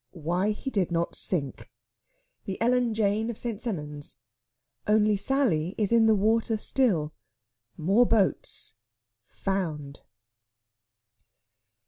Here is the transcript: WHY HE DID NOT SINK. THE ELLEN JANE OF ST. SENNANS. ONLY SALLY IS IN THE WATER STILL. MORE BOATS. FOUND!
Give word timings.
WHY 0.17 0.49
HE 0.49 0.71
DID 0.71 0.91
NOT 0.91 1.15
SINK. 1.15 1.69
THE 2.45 2.59
ELLEN 2.59 2.95
JANE 2.95 3.29
OF 3.29 3.37
ST. 3.37 3.61
SENNANS. 3.61 4.15
ONLY 4.87 5.15
SALLY 5.15 5.75
IS 5.77 5.91
IN 5.91 6.07
THE 6.07 6.15
WATER 6.15 6.57
STILL. 6.57 7.13
MORE 7.77 8.07
BOATS. 8.07 8.73
FOUND! 9.27 10.01